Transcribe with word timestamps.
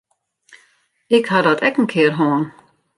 Ik 1.17 1.25
ha 1.29 1.39
dat 1.45 1.63
ek 1.67 1.79
in 1.81 1.87
kear 1.91 2.13
hân. 2.19 2.43